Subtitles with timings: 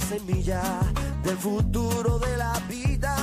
[0.00, 0.62] Semilla
[1.24, 3.16] del futuro de la vida.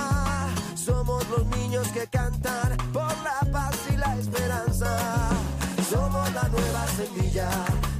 [0.75, 5.29] Somos los niños que cantan por la paz y la esperanza.
[5.89, 7.49] Somos la nueva semilla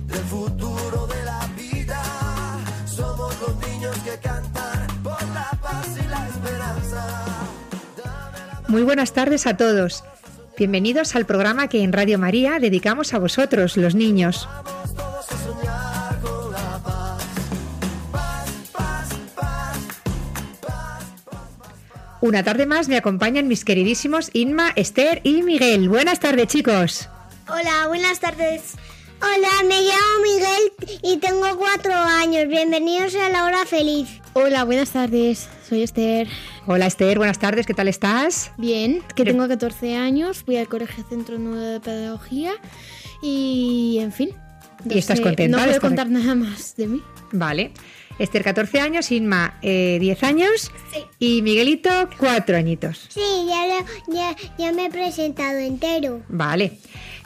[0.08, 2.02] del futuro de la vida.
[2.86, 7.26] Somos los niños que cantan por la paz y la esperanza.
[8.68, 10.04] Muy buenas tardes a todos.
[10.58, 14.48] Bienvenidos al programa que en Radio María dedicamos a vosotros, los niños.
[22.24, 25.90] Una tarde más me acompañan mis queridísimos Inma, Esther y Miguel.
[25.90, 27.10] Buenas tardes, chicos.
[27.50, 28.76] Hola, buenas tardes.
[29.20, 32.48] Hola, me llamo Miguel y tengo cuatro años.
[32.48, 34.08] Bienvenidos a la hora feliz.
[34.32, 35.50] Hola, buenas tardes.
[35.68, 36.30] Soy Esther.
[36.66, 38.54] Hola, Esther, buenas tardes, ¿qué tal estás?
[38.58, 42.54] Bien, que tengo 14 años, voy al Colegio Centro Nuevo de Pedagogía
[43.22, 44.30] y, en fin.
[44.90, 47.04] ¿Y estás contenta No puedo estar contar nada más de mí.
[47.34, 47.74] Vale.
[48.20, 51.00] Esther, 14 años, Inma, eh, 10 años Sí.
[51.20, 53.08] y Miguelito, 4 añitos.
[53.10, 56.22] Sí, ya, lo- ya, ya me he presentado entero.
[56.30, 56.78] Vale.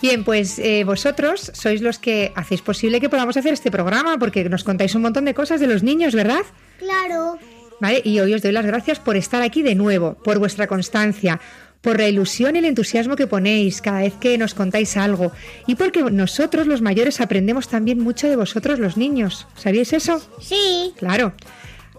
[0.02, 4.48] Bien, pues eh, vosotros sois los que hacéis posible que podamos hacer este programa porque
[4.48, 6.42] nos contáis un montón de cosas de los niños, ¿verdad?
[6.78, 7.38] Claro.
[7.80, 8.02] ¿Vale?
[8.04, 11.40] Y hoy os doy las gracias por estar aquí de nuevo, por vuestra constancia,
[11.88, 15.32] por la ilusión y el entusiasmo que ponéis cada vez que nos contáis algo
[15.68, 19.48] y porque nosotros los mayores aprendemos también mucho de vosotros los niños.
[19.56, 20.22] ¿Sabíais eso?
[20.42, 20.92] Sí.
[20.98, 21.32] Claro.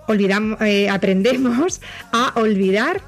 [0.07, 1.81] Olvidamos, eh, aprendemos
[2.13, 3.01] a olvidar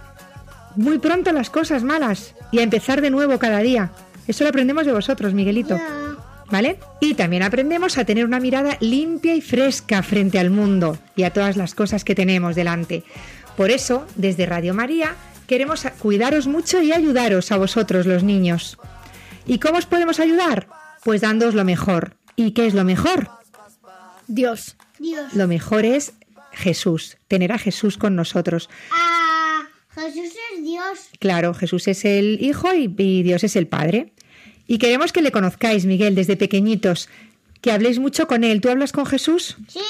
[0.74, 3.92] muy pronto las cosas malas y a empezar de nuevo cada día.
[4.26, 5.78] Eso lo aprendemos de vosotros, Miguelito.
[6.50, 6.78] ¿Vale?
[6.98, 11.32] Y también aprendemos a tener una mirada limpia y fresca frente al mundo y a
[11.34, 13.04] todas las cosas que tenemos delante.
[13.54, 15.14] Por eso, desde Radio María,
[15.50, 18.78] queremos cuidaros mucho y ayudaros a vosotros, los niños.
[19.48, 20.68] ¿Y cómo os podemos ayudar?
[21.02, 22.14] Pues dándoos lo mejor.
[22.36, 23.28] ¿Y qué es lo mejor?
[24.28, 24.76] Dios.
[25.00, 25.34] Dios.
[25.34, 26.12] Lo mejor es
[26.52, 28.70] Jesús, tener a Jesús con nosotros.
[28.92, 29.62] Ah,
[29.92, 31.08] Jesús es Dios.
[31.18, 34.12] Claro, Jesús es el Hijo y, y Dios es el Padre.
[34.68, 37.08] Y queremos que le conozcáis, Miguel, desde pequeñitos,
[37.60, 38.60] que habléis mucho con Él.
[38.60, 39.56] ¿Tú hablas con Jesús?
[39.66, 39.80] Sí,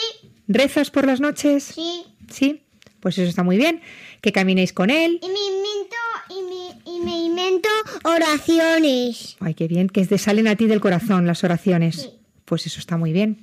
[0.48, 1.64] ¿Rezas por las noches?
[1.64, 2.04] sí.
[2.30, 2.62] Sí,
[3.00, 3.80] pues eso está muy bien.
[4.20, 5.20] Que caminéis con Él.
[5.22, 5.96] Y me invento,
[6.28, 7.68] y me, y me invento
[8.04, 9.36] oraciones.
[9.40, 11.96] Ay, qué bien, que te salen a ti del corazón las oraciones.
[11.96, 12.10] Sí.
[12.44, 13.38] Pues eso está muy bien.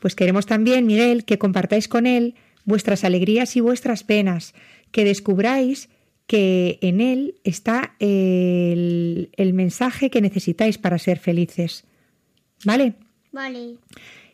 [0.00, 4.54] Pues queremos también, Miguel, que compartáis con Él vuestras alegrías y vuestras penas,
[4.90, 5.88] que descubráis
[6.26, 11.84] que en Él está el, el mensaje que necesitáis para ser felices.
[12.64, 12.94] ¿Vale?
[13.32, 13.76] Vale.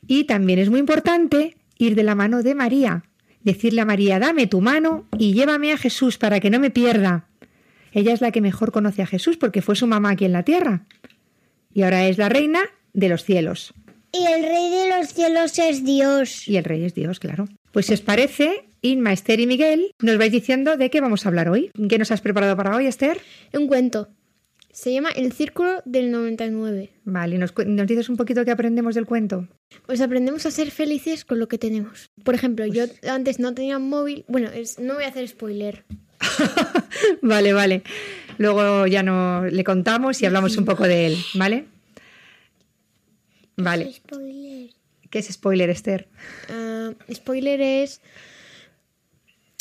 [0.07, 3.05] Y también es muy importante ir de la mano de María,
[3.43, 7.29] decirle a María, dame tu mano y llévame a Jesús para que no me pierda.
[7.93, 10.43] Ella es la que mejor conoce a Jesús porque fue su mamá aquí en la
[10.43, 10.85] tierra.
[11.73, 12.61] Y ahora es la reina
[12.93, 13.75] de los cielos.
[14.13, 16.49] Y el rey de los cielos es Dios.
[16.49, 17.47] Y el rey es Dios, claro.
[17.73, 21.29] Pues si os parece, Inma, Esther y Miguel, nos vais diciendo de qué vamos a
[21.29, 21.71] hablar hoy.
[21.89, 23.21] ¿Qué nos has preparado para hoy, Esther?
[23.53, 24.09] Un cuento.
[24.79, 26.91] Se llama El Círculo del 99.
[27.05, 27.53] Vale, ¿nos,
[27.85, 29.49] dices un poquito qué aprendemos del cuento?
[29.87, 32.13] Pues aprendemos a ser felices con lo que tenemos.
[32.23, 34.25] Por ejemplo, yo antes no tenía un móvil.
[34.29, 35.85] Bueno, es- no voy a hacer spoiler.
[37.23, 37.83] vale, vale.
[38.39, 41.65] Luego ya no le contamos y hablamos un poco de él, ¿vale?
[43.57, 43.93] Vale.
[43.95, 44.71] Spoiler.
[45.11, 46.07] ¿Qué es spoiler, Esther?
[46.51, 48.01] Ah, spoiler es.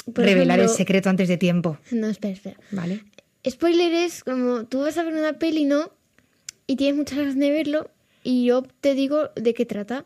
[0.05, 2.57] Revelar el secreto antes de tiempo, No, espera, espera.
[2.69, 3.01] ¿vale?
[3.47, 5.91] Spoiler es como tú vas a ver una peli, ¿no?
[6.65, 7.89] Y tienes muchas ganas de verlo
[8.23, 10.05] y yo te digo de qué trata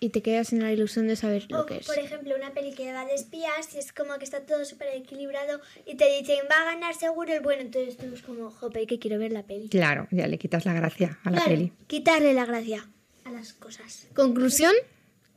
[0.00, 1.86] y te quedas en la ilusión de saber lo que es.
[1.86, 4.88] por ejemplo, una peli que va de espías y es como que está todo súper
[4.94, 8.86] equilibrado y te dicen va a ganar seguro el bueno, entonces tú es como, jope,
[8.86, 9.68] que quiero ver la peli.
[9.70, 11.72] Claro, ya le quitas la gracia a la Claro, peli.
[11.86, 12.86] quitarle la gracia
[13.24, 14.08] a las cosas.
[14.14, 14.74] Conclusión,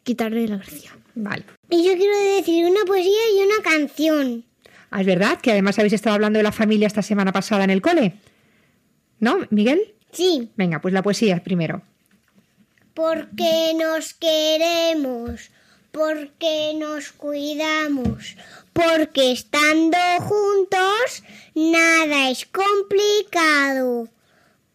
[0.04, 0.98] quitarle la gracia.
[1.16, 1.46] Vale.
[1.70, 4.44] Y yo quiero decir una poesía y una canción.
[4.90, 7.70] Ah, ¿Es verdad que además habéis estado hablando de la familia esta semana pasada en
[7.70, 8.14] el cole?
[9.20, 9.94] ¿No, Miguel?
[10.12, 11.82] Sí, Venga, pues la poesía primero.
[12.94, 15.52] porque nos queremos,
[15.92, 18.36] porque nos cuidamos,
[18.74, 21.24] porque estando juntos
[21.54, 24.08] nada es complicado,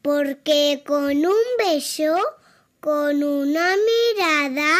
[0.02, 2.14] porque con un beso,
[2.80, 3.74] con una
[4.16, 4.76] mirada,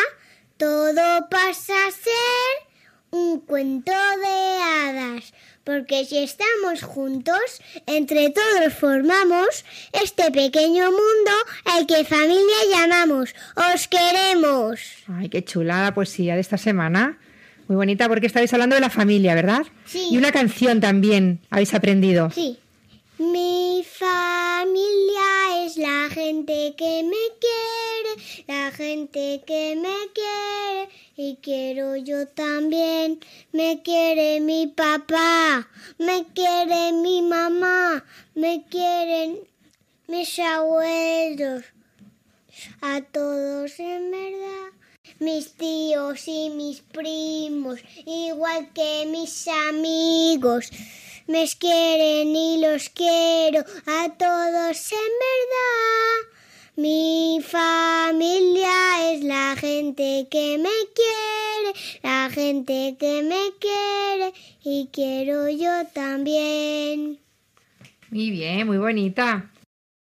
[0.56, 2.71] todo pasa a ser
[3.12, 5.32] un cuento de hadas.
[5.64, 7.40] Porque si estamos juntos,
[7.86, 11.30] entre todos formamos este pequeño mundo
[11.66, 13.32] al que familia llamamos.
[13.72, 14.80] ¡Os queremos!
[15.06, 17.18] Ay, qué chula la poesía de esta semana.
[17.68, 19.64] Muy bonita porque estáis hablando de la familia, ¿verdad?
[19.84, 20.08] Sí.
[20.10, 22.30] Y una canción también habéis aprendido.
[22.30, 22.58] Sí.
[23.18, 30.51] Mi familia es la gente que me quiere, la gente que me quiere
[31.16, 33.20] y quiero yo también.
[33.52, 35.68] Me quiere mi papá,
[35.98, 38.04] me quiere mi mamá,
[38.34, 39.40] me quieren
[40.08, 41.64] mis abuelos,
[42.80, 44.72] a todos en verdad.
[45.18, 50.70] Mis tíos y mis primos, igual que mis amigos,
[51.26, 56.41] me quieren y los quiero a todos en verdad.
[56.76, 64.32] Mi familia es la gente que me quiere, la gente que me quiere
[64.64, 67.20] y quiero yo también.
[68.10, 69.50] Muy bien, muy bonita.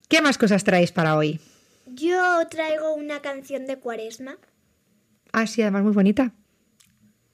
[0.10, 1.40] ¿Qué más cosas traéis para hoy?
[1.86, 4.38] Yo traigo una canción de cuaresma.
[5.34, 6.32] Ah, sí, además muy bonita.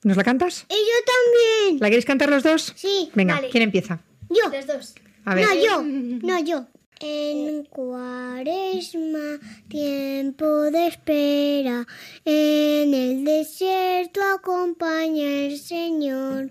[0.04, 0.66] ¿Nos la cantas?
[0.70, 1.80] Y yo también.
[1.80, 2.74] ¿La queréis cantar los dos?
[2.76, 3.50] Sí, Venga, vale.
[3.50, 4.02] ¿quién empieza?
[4.30, 4.50] yo.
[4.52, 4.96] Los dos.
[5.24, 5.46] A ver.
[5.48, 5.82] No, yo,
[6.28, 6.68] no, yo.
[7.06, 11.86] En cuaresma, tiempo de espera,
[12.24, 16.50] en el desierto acompaña el Señor.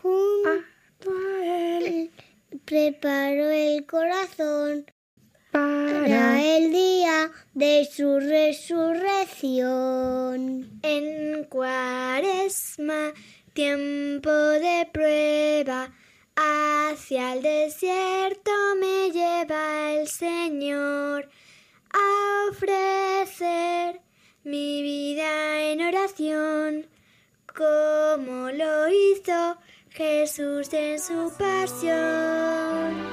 [0.00, 2.12] Junto a él
[2.64, 4.86] preparó el corazón
[5.50, 6.00] Para.
[6.00, 10.80] para el día de su resurrección.
[10.82, 13.12] En cuaresma,
[13.52, 15.92] tiempo de prueba,
[16.36, 18.50] hacia el desierto
[18.80, 21.28] me lleva el Señor
[21.92, 24.00] a ofrecer
[24.44, 26.86] mi vida en oración,
[27.54, 29.56] como lo hizo
[29.90, 33.12] Jesús en su pasión.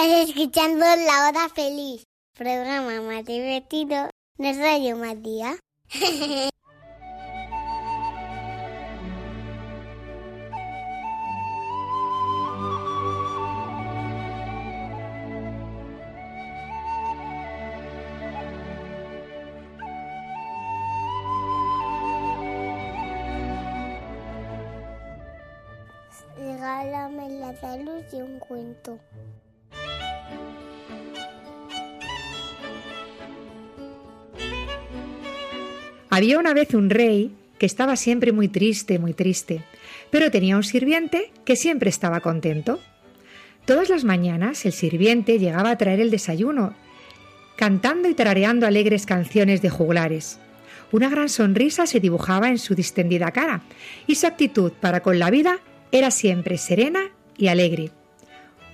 [0.00, 2.04] Estás escuchando La Hora Feliz,
[2.36, 5.58] programa más divertido de Radio Matías.
[36.18, 39.62] Había una vez un rey que estaba siempre muy triste, muy triste,
[40.10, 42.80] pero tenía un sirviente que siempre estaba contento.
[43.66, 46.74] Todas las mañanas el sirviente llegaba a traer el desayuno,
[47.54, 50.40] cantando y tarareando alegres canciones de juglares.
[50.90, 53.62] Una gran sonrisa se dibujaba en su distendida cara,
[54.08, 55.60] y su actitud para con la vida
[55.92, 57.92] era siempre serena y alegre.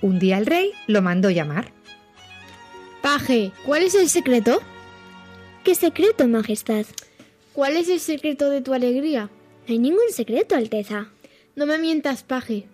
[0.01, 1.71] Un día el rey lo mandó llamar.
[3.03, 4.63] Paje, ¿cuál es el secreto?
[5.63, 6.87] ¿Qué secreto, Majestad?
[7.55, 9.29] ¿Cuál es el secreto de tu alegría?
[9.65, 11.07] No hay ningún secreto, Alteza.
[11.55, 12.65] No me mientas, paje.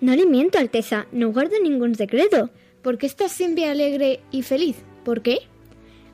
[0.00, 1.06] No le miento, Alteza.
[1.12, 2.48] No guardo ningún secreto.
[2.80, 4.76] ¿Por qué estás siempre alegre y feliz?
[5.04, 5.40] ¿Por qué?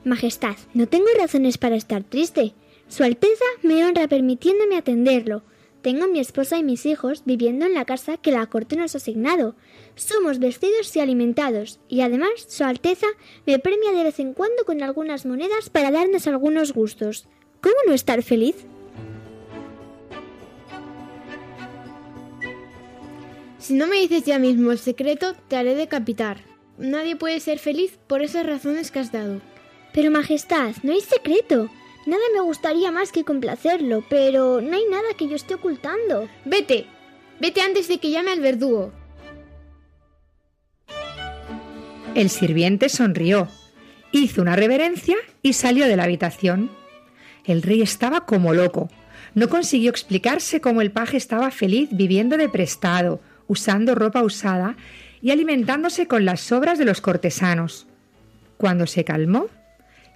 [0.03, 2.55] Majestad, no tengo razones para estar triste.
[2.89, 5.45] Su Alteza me honra permitiéndome atenderlo.
[5.81, 8.97] Tengo a mi esposa y mis hijos viviendo en la casa que la corte nos
[8.97, 9.55] ha asignado.
[9.95, 13.07] Somos vestidos y alimentados, y además Su Alteza
[13.47, 17.29] me premia de vez en cuando con algunas monedas para darnos algunos gustos.
[17.61, 18.57] ¿Cómo no estar feliz?
[23.59, 26.39] Si no me dices ya mismo el secreto, te haré decapitar.
[26.79, 29.41] Nadie puede ser feliz por esas razones que has dado.
[29.93, 31.69] Pero Majestad, no hay secreto.
[32.07, 36.29] Nada me gustaría más que complacerlo, pero no hay nada que yo esté ocultando.
[36.45, 36.87] Vete,
[37.41, 38.93] vete antes de que llame al verdugo.
[42.15, 43.49] El sirviente sonrió,
[44.13, 46.71] hizo una reverencia y salió de la habitación.
[47.49, 48.91] El rey estaba como loco.
[49.35, 54.77] No consiguió explicarse cómo el paje estaba feliz viviendo de prestado, usando ropa usada
[55.23, 57.87] y alimentándose con las sobras de los cortesanos.
[58.59, 59.47] Cuando se calmó,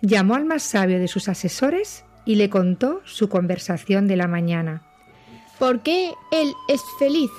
[0.03, 4.83] llamó al más sabio de sus asesores y le contó su conversación de la mañana.
[5.59, 7.31] ¿Por qué él es feliz?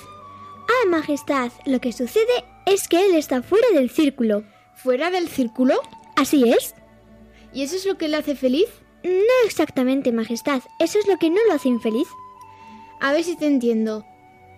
[0.66, 4.42] Ah, Majestad, lo que sucede es que él está fuera del círculo.
[4.74, 5.74] ¿Fuera del círculo?
[6.16, 6.74] Así es.
[7.52, 8.66] ¿Y eso es lo que le hace feliz?
[9.04, 10.62] No exactamente, Majestad.
[10.80, 12.08] Eso es lo que no lo hace infeliz.
[13.00, 14.04] A ver si te entiendo.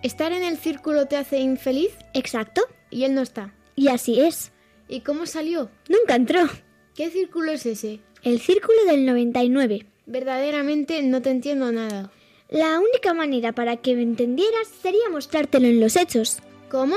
[0.03, 1.91] ¿Estar en el círculo te hace infeliz?
[2.13, 2.61] Exacto.
[2.89, 3.53] Y él no está.
[3.75, 4.53] Y así es.
[4.87, 5.69] ¿Y cómo salió?
[5.89, 6.47] Nunca entró.
[6.95, 7.99] ¿Qué círculo es ese?
[8.23, 9.85] El círculo del 99.
[10.05, 12.09] Verdaderamente no te entiendo nada.
[12.49, 16.39] La única manera para que me entendieras sería mostrártelo en los hechos.
[16.71, 16.95] ¿Cómo?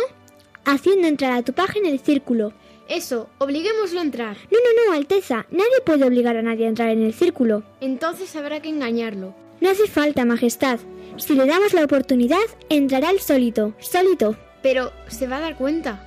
[0.65, 2.53] Haciendo entrar a tu paje en el círculo.
[2.91, 4.37] Eso, obliguémoslo a entrar.
[4.51, 5.47] No, no, no, Alteza.
[5.53, 7.63] Nadie puede obligar a nadie a entrar en el círculo.
[7.81, 9.33] Entonces habrá que engañarlo.
[9.61, 10.81] No hace falta, Majestad.
[11.17, 14.37] Si le damos la oportunidad, entrará él solito, solito.
[14.61, 16.05] Pero se va a dar cuenta.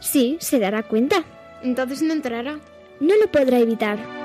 [0.00, 1.24] Sí, se dará cuenta.
[1.62, 2.58] Entonces no entrará.
[2.98, 4.17] No lo podrá evitar.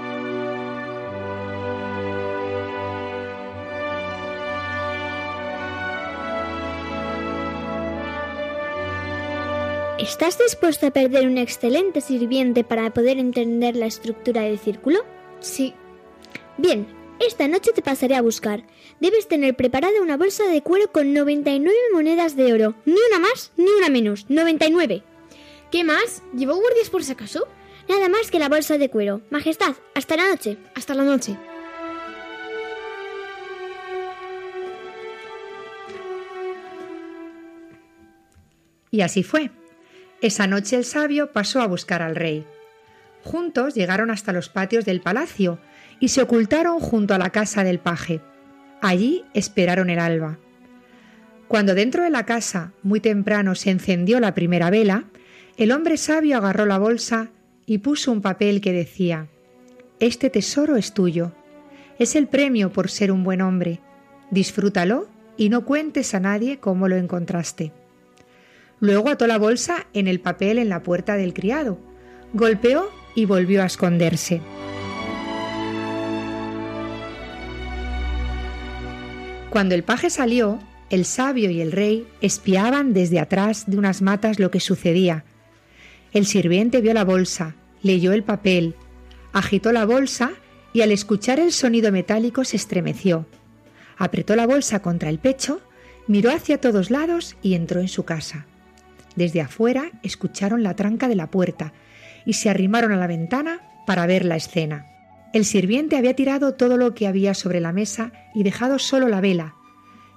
[10.04, 15.00] ¿Estás dispuesto a perder un excelente sirviente para poder entender la estructura del círculo?
[15.40, 15.74] Sí.
[16.58, 16.86] Bien,
[17.26, 18.66] esta noche te pasaré a buscar.
[19.00, 22.76] Debes tener preparada una bolsa de cuero con 99 monedas de oro.
[22.84, 24.26] Ni una más, ni una menos.
[24.28, 25.04] 99.
[25.72, 26.22] ¿Qué más?
[26.36, 27.48] ¿Llevó guardias por si acaso?
[27.88, 29.22] Nada más que la bolsa de cuero.
[29.30, 30.58] Majestad, hasta la noche.
[30.76, 31.38] Hasta la noche.
[38.92, 39.50] Y así fue.
[40.24, 42.46] Esa noche el sabio pasó a buscar al rey.
[43.26, 45.60] Juntos llegaron hasta los patios del palacio
[46.00, 48.22] y se ocultaron junto a la casa del paje.
[48.82, 50.40] Allí esperaron el alba.
[51.50, 55.04] Cuando dentro de la casa, muy temprano, se encendió la primera vela,
[55.58, 57.28] el hombre sabio agarró la bolsa
[57.66, 59.28] y puso un papel que decía
[60.00, 61.34] Este tesoro es tuyo.
[62.00, 63.82] Es el premio por ser un buen hombre.
[64.32, 67.74] Disfrútalo y no cuentes a nadie cómo lo encontraste.
[68.84, 71.80] Luego ató la bolsa en el papel en la puerta del criado,
[72.34, 74.42] golpeó y volvió a esconderse.
[79.50, 80.60] Cuando el paje salió,
[80.90, 85.24] el sabio y el rey espiaban desde atrás de unas matas lo que sucedía.
[86.12, 88.76] El sirviente vio la bolsa, leyó el papel,
[89.32, 90.34] agitó la bolsa
[90.74, 93.28] y al escuchar el sonido metálico se estremeció.
[93.98, 95.62] Apretó la bolsa contra el pecho,
[96.06, 98.46] miró hacia todos lados y entró en su casa.
[99.16, 101.74] Desde afuera escucharon la tranca de la puerta
[102.26, 104.86] y se arrimaron a la ventana para ver la escena.
[105.34, 109.22] El sirviente había tirado todo lo que había sobre la mesa y dejado solo la
[109.22, 109.56] vela.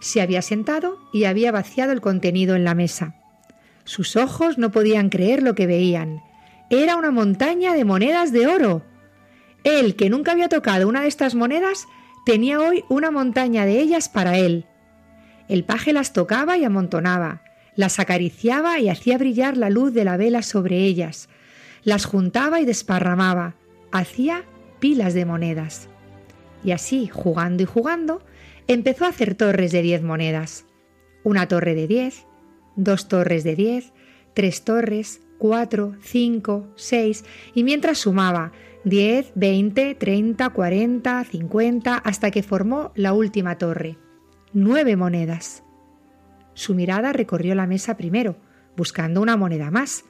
[0.00, 3.14] Se había sentado y había vaciado el contenido en la mesa.
[3.84, 6.22] Sus ojos no podían creer lo que veían.
[6.68, 8.82] Era una montaña de monedas de oro.
[9.64, 11.86] Él, que nunca había tocado una de estas monedas,
[12.26, 14.66] tenía hoy una montaña de ellas para él.
[15.48, 17.42] El paje las tocaba y amontonaba,
[17.76, 21.28] las acariciaba y hacía brillar la luz de la vela sobre ellas,
[21.84, 23.54] las juntaba y desparramaba,
[23.92, 24.44] hacía
[24.80, 25.88] pilas de monedas.
[26.64, 28.24] Y así, jugando y jugando,
[28.66, 30.64] empezó a hacer torres de diez monedas.
[31.22, 32.26] Una torre de diez,
[32.74, 33.92] dos torres de diez,
[34.34, 38.52] tres torres, cuatro, cinco, seis, y mientras sumaba
[38.84, 43.98] diez, veinte, treinta, cuarenta, cincuenta, hasta que formó la última torre.
[44.52, 45.62] Nueve monedas.
[46.56, 48.38] Su mirada recorrió la mesa primero,
[48.78, 50.06] buscando una moneda más,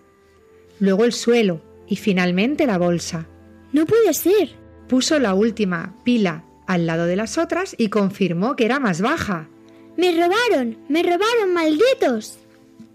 [0.79, 3.27] luego el suelo y finalmente la bolsa.
[3.73, 4.51] No puede ser.
[4.87, 9.49] Puso la última pila al lado de las otras y confirmó que era más baja.
[9.97, 12.39] Me robaron, me robaron, malditos.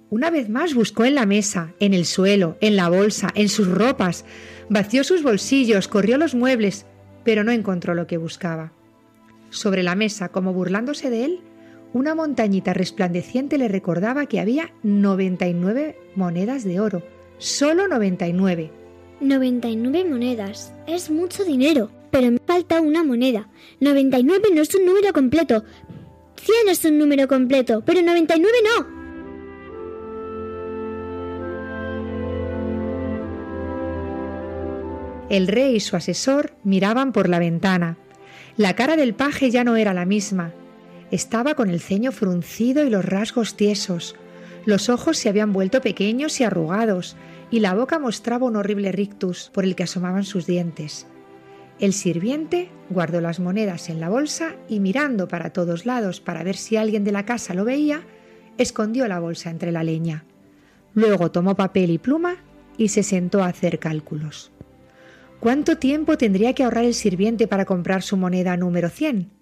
[0.09, 3.67] Una vez más buscó en la mesa, en el suelo, en la bolsa, en sus
[3.67, 4.23] ropas,
[4.69, 6.85] vació sus bolsillos, corrió los muebles,
[7.25, 8.71] pero no encontró lo que buscaba.
[9.49, 11.41] Sobre la mesa, como burlándose de él,
[11.93, 17.03] una montañita resplandeciente le recordaba que había 99 monedas de oro.
[17.37, 18.71] Solo 99.
[19.19, 20.73] 99 monedas.
[20.87, 23.49] Es mucho dinero, pero me falta una moneda.
[23.81, 25.63] 99 no es un número completo.
[26.37, 29.01] 100 es un número completo, pero 99 no.
[35.29, 37.97] El rey y su asesor miraban por la ventana.
[38.57, 40.53] La cara del paje ya no era la misma.
[41.11, 44.15] Estaba con el ceño fruncido y los rasgos tiesos.
[44.65, 47.17] Los ojos se habían vuelto pequeños y arrugados,
[47.51, 51.07] y la boca mostraba un horrible rictus por el que asomaban sus dientes.
[51.79, 56.55] El sirviente guardó las monedas en la bolsa y mirando para todos lados para ver
[56.55, 58.03] si alguien de la casa lo veía,
[58.57, 60.23] escondió la bolsa entre la leña.
[60.93, 62.37] Luego tomó papel y pluma
[62.77, 64.51] y se sentó a hacer cálculos.
[65.41, 69.40] ¿Cuánto tiempo tendría que ahorrar el sirviente para comprar su moneda número 100?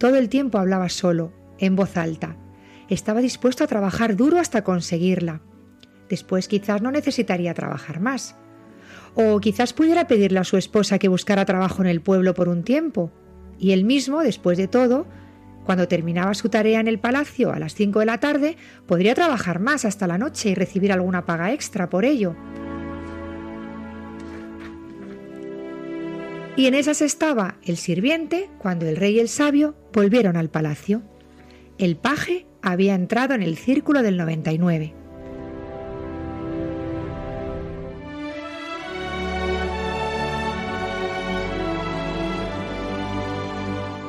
[0.00, 2.34] Todo el tiempo hablaba solo, en voz alta.
[2.88, 5.42] Estaba dispuesto a trabajar duro hasta conseguirla.
[6.08, 8.34] Después quizás no necesitaría trabajar más.
[9.14, 12.62] O quizás pudiera pedirle a su esposa que buscara trabajo en el pueblo por un
[12.62, 13.12] tiempo.
[13.58, 15.06] Y él mismo, después de todo,
[15.66, 19.60] cuando terminaba su tarea en el palacio a las 5 de la tarde, podría trabajar
[19.60, 22.34] más hasta la noche y recibir alguna paga extra por ello.
[26.60, 31.00] Y en esas estaba el sirviente cuando el rey y el sabio volvieron al palacio.
[31.78, 34.92] El paje había entrado en el círculo del 99.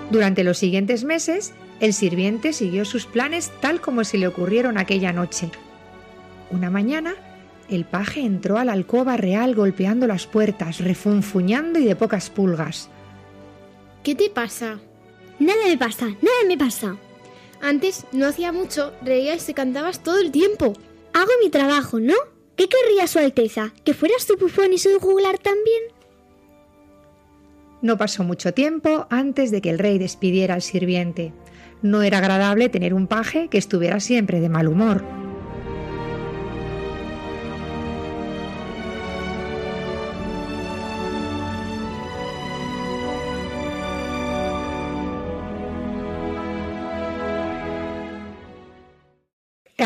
[0.09, 5.13] Durante los siguientes meses, el sirviente siguió sus planes tal como se le ocurrieron aquella
[5.13, 5.49] noche.
[6.49, 7.15] Una mañana,
[7.71, 12.89] el paje entró a la alcoba real golpeando las puertas, refunfuñando y de pocas pulgas.
[14.03, 14.79] ¿Qué te pasa?
[15.39, 16.97] Nada me pasa, nada me pasa.
[17.61, 20.73] Antes, no hacía mucho, reías y cantabas todo el tiempo.
[21.13, 22.15] Hago mi trabajo, ¿no?
[22.55, 23.73] ¿Qué querría Su Alteza?
[23.83, 25.81] ¿Que fueras tu bufón y su juglar también?
[27.81, 31.33] No pasó mucho tiempo antes de que el rey despidiera al sirviente.
[31.81, 35.03] No era agradable tener un paje que estuviera siempre de mal humor.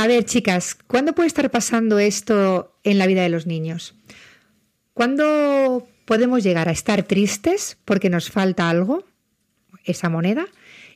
[0.05, 3.95] A ver, chicas, ¿cuándo puede estar pasando esto en la vida de los niños?
[4.93, 9.03] ¿Cuándo podemos llegar a estar tristes porque nos falta algo,
[9.83, 10.45] esa moneda,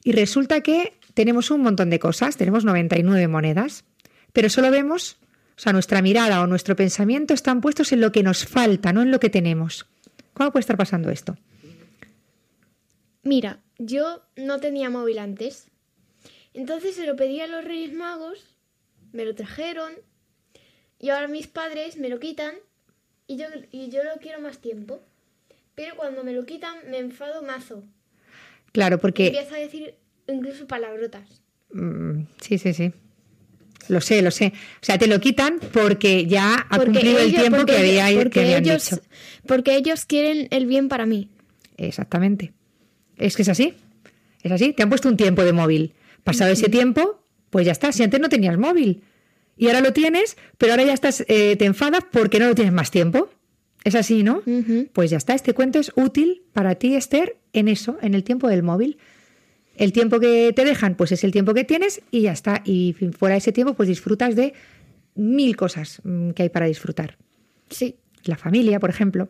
[0.04, 3.84] y resulta que tenemos un montón de cosas, tenemos 99 monedas,
[4.32, 5.18] pero solo vemos,
[5.58, 9.02] o sea, nuestra mirada o nuestro pensamiento están puestos en lo que nos falta, no
[9.02, 9.88] en lo que tenemos.
[10.36, 11.36] ¿Cuándo puede estar pasando esto?
[13.24, 15.66] Mira, yo no tenía móvil antes.
[16.54, 18.59] Entonces se lo pedí a los Reyes Magos,
[19.12, 19.94] me lo trajeron,
[21.00, 22.56] y ahora mis padres me lo quitan
[23.28, 25.02] y yo, y yo lo quiero más tiempo.
[25.76, 27.84] Pero cuando me lo quitan me enfado mazo.
[28.74, 29.28] Claro, porque...
[29.28, 29.96] empiezo a decir
[30.28, 31.42] incluso palabrotas.
[31.72, 32.92] Mm, sí, sí, sí.
[33.88, 34.54] Lo sé, lo sé.
[34.82, 38.64] O sea, te lo quitan porque ya ha cumplido el tiempo que, había, que habían
[38.64, 39.02] ellos, dicho.
[39.48, 41.30] Porque ellos quieren el bien para mí.
[41.78, 42.54] Exactamente.
[43.18, 43.74] Es que es así.
[44.44, 44.74] Es así.
[44.74, 45.94] Te han puesto un tiempo de móvil.
[46.24, 47.92] Pasado ese tiempo, pues ya está.
[47.92, 49.04] Si antes no tenías móvil
[49.58, 52.74] y ahora lo tienes, pero ahora ya estás, eh, te enfadas porque no lo tienes
[52.74, 53.30] más tiempo.
[53.84, 54.44] Es así, ¿no?
[54.94, 55.34] Pues ya está.
[55.34, 58.98] Este cuento es útil para ti, Esther, en eso, en el tiempo del móvil.
[59.76, 62.62] El tiempo que te dejan, pues es el tiempo que tienes y ya está.
[62.66, 64.54] Y fuera de ese tiempo, pues disfrutas de
[65.16, 67.18] mil cosas mm, que hay para disfrutar.
[67.70, 67.96] Sí.
[68.26, 69.30] La familia, por ejemplo.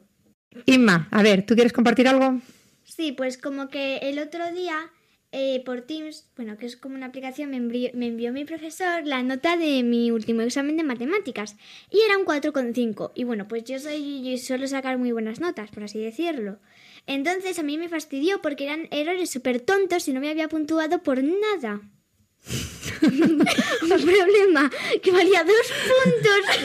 [0.66, 2.40] Inma, a ver, ¿tú quieres compartir algo?
[2.84, 4.92] Sí, pues como que el otro día
[5.32, 9.06] eh, por Teams, bueno, que es como una aplicación, me envió, me envió mi profesor
[9.06, 11.56] la nota de mi último examen de matemáticas
[11.92, 13.12] y era un 4,5.
[13.14, 16.58] Y bueno, pues yo soy yo suelo sacar muy buenas notas, por así decirlo.
[17.06, 21.04] Entonces a mí me fastidió porque eran errores súper tontos y no me había puntuado
[21.04, 21.82] por nada.
[23.02, 24.70] Un problema
[25.02, 26.60] que valía dos puntos,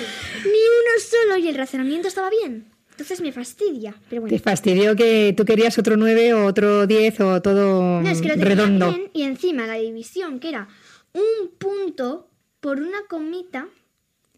[0.44, 2.73] ni uno solo y el razonamiento estaba bien.
[2.94, 4.36] Entonces me fastidia, pero bueno.
[4.36, 8.28] Te fastidió que tú querías otro 9 o otro 10 o todo No, es que
[8.28, 8.88] lo mm, tenía redondo.
[8.90, 10.68] bien y encima la división, que era
[11.12, 12.28] un punto
[12.60, 13.66] por una comita,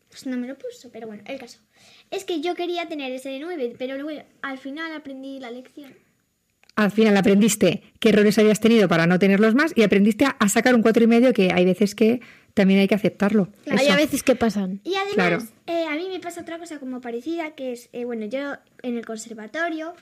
[0.08, 1.58] pues no me lo puso, pero bueno, el caso.
[2.10, 5.92] Es que yo quería tener ese de 9, pero luego al final aprendí la lección.
[6.76, 10.48] Al final aprendiste qué errores habías tenido para no tenerlos más y aprendiste a, a
[10.48, 12.20] sacar un cuatro y medio que hay veces que
[12.52, 13.48] también hay que aceptarlo.
[13.70, 14.80] Hay a veces que pasan.
[14.84, 15.42] Y además, Claro.
[15.66, 18.96] eh, a mí me pasa otra cosa como parecida, que es, eh, bueno, yo en
[18.96, 19.94] el conservatorio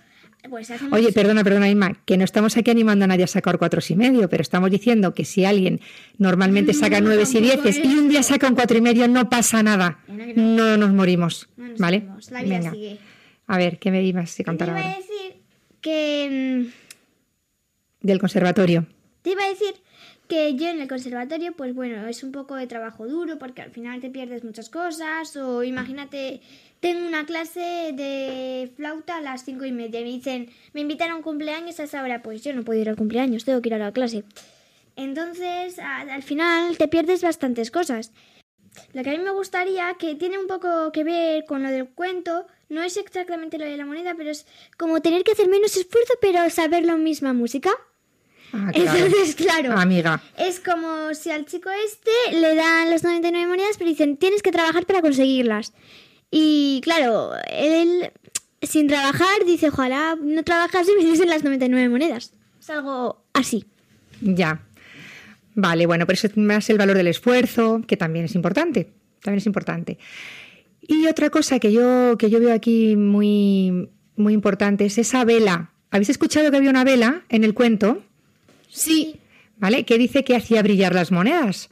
[0.48, 0.92] pues hacemos...
[0.92, 3.96] Oye, perdona, perdona, Inma, que no estamos aquí animando a nadie a sacar cuatro y
[3.96, 5.80] medio, pero estamos diciendo que si alguien
[6.18, 9.62] normalmente saca nueve y dieces y un día saca un cuatro y medio, no pasa
[9.62, 9.98] nada.
[10.36, 12.00] No, nos morimos, No nos ¿vale?
[12.00, 12.70] morimos, la vida Venga.
[12.72, 12.98] sigue.
[13.46, 15.42] A ver, ¿qué me ibas a Te contar iba a decir
[15.80, 16.64] que...
[18.02, 18.86] mm, Del conservatorio.
[19.22, 19.74] Te iba a decir
[20.28, 23.70] que yo en el conservatorio, pues bueno, es un poco de trabajo duro porque al
[23.70, 25.36] final te pierdes muchas cosas.
[25.36, 26.40] O imagínate,
[26.80, 31.10] tengo una clase de flauta a las cinco y media y me dicen, me invitan
[31.10, 32.22] a un cumpleaños a esa hora.
[32.22, 34.24] Pues yo no puedo ir al cumpleaños, tengo que ir a la clase.
[34.96, 38.12] Entonces, al final te pierdes bastantes cosas.
[38.92, 41.88] Lo que a mí me gustaría, que tiene un poco que ver con lo del
[41.88, 45.76] cuento, no es exactamente lo de la moneda, pero es como tener que hacer menos
[45.76, 47.70] esfuerzo, pero saber la misma música.
[48.54, 49.06] Ah, claro.
[49.06, 49.72] Entonces, claro.
[49.72, 50.22] Amiga.
[50.38, 54.52] Es como si al chico este le dan los 99 monedas, pero dicen, tienes que
[54.52, 55.72] trabajar para conseguirlas.
[56.30, 58.12] Y claro, él
[58.62, 62.32] sin trabajar dice, ojalá no trabajas y me diesen las 99 monedas.
[62.60, 63.66] Es algo así.
[64.20, 64.62] Ya.
[65.54, 68.92] Vale, bueno, pero eso es más el valor del esfuerzo, que también es importante.
[69.20, 69.98] También es importante.
[70.80, 75.72] Y otra cosa que yo, que yo veo aquí muy, muy importante es esa vela.
[75.90, 78.02] ¿Habéis escuchado que había una vela en el cuento?
[78.74, 79.20] Sí.
[79.56, 79.84] ¿Vale?
[79.84, 81.70] Que dice que hacía brillar las monedas.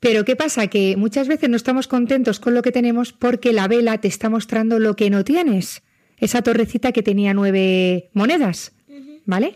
[0.00, 0.66] Pero ¿qué pasa?
[0.66, 4.28] Que muchas veces no estamos contentos con lo que tenemos porque la vela te está
[4.28, 5.82] mostrando lo que no tienes.
[6.18, 8.72] Esa torrecita que tenía nueve monedas.
[9.24, 9.54] ¿Vale?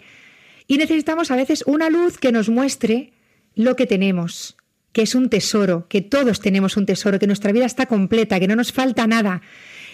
[0.68, 3.12] Y necesitamos a veces una luz que nos muestre
[3.54, 4.56] lo que tenemos,
[4.92, 8.48] que es un tesoro, que todos tenemos un tesoro, que nuestra vida está completa, que
[8.48, 9.42] no nos falta nada.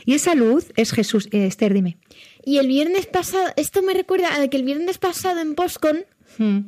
[0.04, 1.28] Y esa luz es Jesús.
[1.32, 1.98] Eh, Esther, dime.
[2.44, 6.04] Y el viernes pasado, esto me recuerda a que el viernes pasado en Postcon
[6.36, 6.58] Hmm,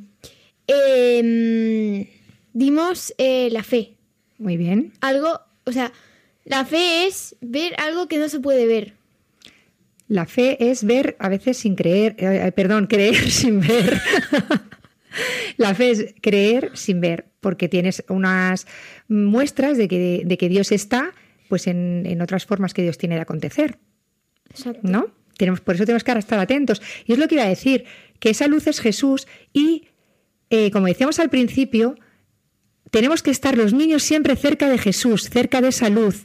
[0.66, 2.08] eh,
[2.52, 3.96] dimos eh, la fe.
[4.38, 4.92] Muy bien.
[5.00, 5.92] Algo, o sea,
[6.44, 8.94] la fe es ver algo que no se puede ver.
[10.08, 14.00] La fe es ver a veces sin creer, eh, eh, perdón, creer sin ver.
[15.56, 18.66] La fe es creer sin ver, porque tienes unas
[19.08, 21.12] muestras de que, de que Dios está
[21.50, 23.78] pues en, en otras formas que Dios tiene de acontecer,
[24.48, 24.80] Exacto.
[24.84, 25.08] ¿no?
[25.36, 26.80] Tenemos, por eso tenemos que ahora estar atentos.
[27.04, 27.84] Y es lo que iba a decir,
[28.18, 29.88] que esa luz es Jesús y,
[30.48, 31.96] eh, como decíamos al principio,
[32.90, 36.24] tenemos que estar los niños siempre cerca de Jesús, cerca de esa luz,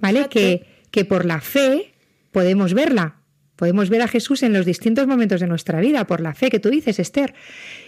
[0.00, 0.28] ¿vale?
[0.28, 1.94] Que, que por la fe
[2.32, 3.16] podemos verla.
[3.56, 6.58] Podemos ver a Jesús en los distintos momentos de nuestra vida, por la fe que
[6.58, 7.34] tú dices, Esther.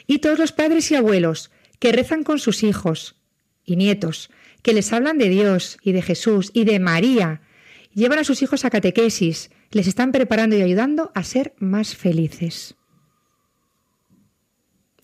[0.06, 3.16] Y todos los padres y abuelos que rezan con sus hijos
[3.64, 4.30] y nietos,
[4.66, 7.40] que les hablan de Dios y de Jesús y de María,
[7.94, 12.74] llevan a sus hijos a catequesis, les están preparando y ayudando a ser más felices.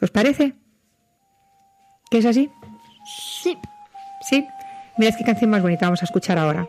[0.01, 0.55] ¿Os parece?
[2.11, 2.51] ¿Que es así?
[3.41, 3.57] Sí.
[4.29, 4.45] Sí.
[4.99, 6.69] Mirad qué canción más bonita vamos a escuchar ahora.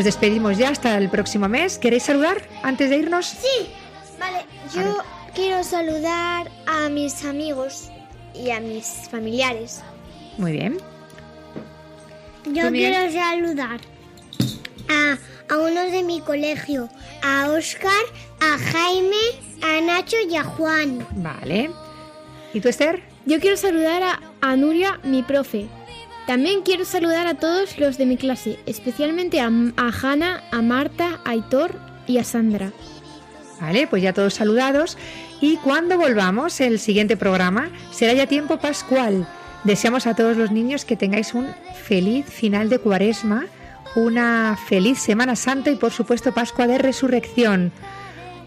[0.00, 1.76] Nos despedimos ya hasta el próximo mes.
[1.76, 3.26] ¿Queréis saludar antes de irnos?
[3.26, 3.68] Sí,
[4.18, 4.46] vale.
[4.74, 4.96] Yo
[5.34, 7.90] quiero saludar a mis amigos
[8.34, 9.82] y a mis familiares.
[10.38, 10.78] Muy bien.
[12.46, 13.78] Yo quiero saludar
[14.88, 15.18] a,
[15.52, 16.88] a unos de mi colegio,
[17.22, 17.92] a Oscar,
[18.40, 19.16] a Jaime,
[19.60, 21.06] a Nacho y a Juan.
[21.16, 21.70] Vale.
[22.54, 23.02] ¿Y tú, Esther?
[23.26, 25.68] Yo quiero saludar a, a Nuria, mi profe.
[26.30, 31.18] También quiero saludar a todos los de mi clase, especialmente a, a Hanna, a Marta,
[31.24, 31.74] a Aitor
[32.06, 32.70] y a Sandra.
[33.60, 34.96] Vale, pues ya todos saludados.
[35.40, 39.26] Y cuando volvamos, el siguiente programa será ya tiempo pascual.
[39.64, 41.48] Deseamos a todos los niños que tengáis un
[41.82, 43.46] feliz final de cuaresma,
[43.96, 47.72] una feliz Semana Santa y por supuesto Pascua de Resurrección.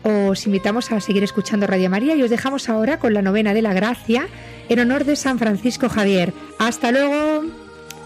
[0.04, 3.62] Os invitamos a seguir escuchando Radio María y os dejamos ahora con la novena de
[3.62, 4.28] la gracia
[4.69, 6.32] en honor de San Francisco Javier.
[6.60, 7.62] Hasta luego.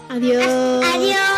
[0.08, 0.44] Adiós.
[0.94, 1.37] Adiós.